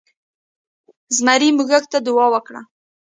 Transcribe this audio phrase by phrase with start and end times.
[1.15, 2.61] زمري موږک ته دعا وکړه.